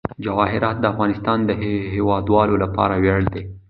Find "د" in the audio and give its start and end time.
0.79-0.85, 1.45-1.49